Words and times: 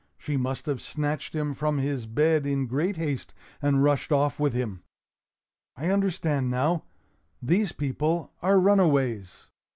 She 0.17 0.35
must 0.35 0.65
have 0.65 0.81
snatched 0.81 1.35
him 1.35 1.53
from 1.53 1.77
his 1.77 2.07
bed 2.07 2.47
in 2.47 2.65
great 2.65 2.97
haste 2.97 3.35
and 3.61 3.83
rushed 3.83 4.11
off 4.11 4.39
with 4.39 4.51
him. 4.51 4.81
I 5.77 5.91
understand 5.91 6.49
now: 6.49 6.85
these 7.39 7.71
people 7.71 8.33
are 8.41 8.59
runaways. 8.59 9.45